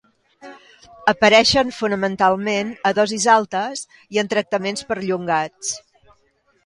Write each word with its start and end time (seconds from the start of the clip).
Apareixen 1.11 1.69
fonamentalment 1.81 2.71
a 2.91 2.93
dosis 3.01 3.29
altes 3.37 3.85
i 4.17 4.21
en 4.23 4.33
tractaments 4.33 4.89
perllongats. 4.93 5.71